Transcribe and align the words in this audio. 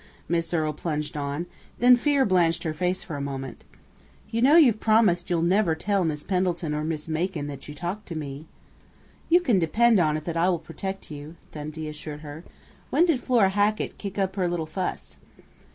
Miss 0.27 0.51
Earle 0.51 0.73
plunged 0.73 1.15
on, 1.15 1.45
then 1.77 1.95
fear 1.95 2.25
blanched 2.25 2.63
her 2.63 2.73
face 2.73 3.03
for 3.03 3.17
a 3.17 3.21
moment. 3.21 3.65
"You 4.31 4.41
know 4.41 4.55
you've 4.55 4.79
promised 4.79 5.29
you'll 5.29 5.43
never 5.43 5.75
tell 5.75 6.03
Miss 6.05 6.23
Pendleton 6.23 6.73
or 6.73 6.83
Miss 6.83 7.07
Macon 7.07 7.45
that 7.45 7.67
you 7.67 7.75
talked 7.75 8.07
to 8.07 8.15
me!" 8.17 8.47
"You 9.29 9.41
can 9.41 9.59
depend 9.59 9.99
on 9.99 10.17
it 10.17 10.23
that 10.25 10.35
I 10.37 10.49
will 10.49 10.57
protect 10.57 11.11
you," 11.11 11.35
Dundee 11.51 11.87
assured 11.87 12.21
her. 12.21 12.43
"When 12.89 13.05
did 13.05 13.19
Flora 13.19 13.49
Hackett 13.49 13.99
kick 13.99 14.17
up 14.17 14.35
her 14.37 14.47
little 14.47 14.65
fuss?" 14.65 15.17